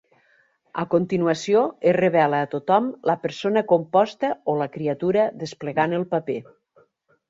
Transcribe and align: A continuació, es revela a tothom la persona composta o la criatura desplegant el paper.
A 0.83 0.85
continuació, 0.93 1.61
es 1.91 1.95
revela 1.99 2.41
a 2.47 2.49
tothom 2.55 2.89
la 3.11 3.17
persona 3.29 3.65
composta 3.75 4.35
o 4.55 4.59
la 4.65 4.73
criatura 4.81 5.31
desplegant 5.47 5.99
el 6.05 6.13
paper. 6.19 6.45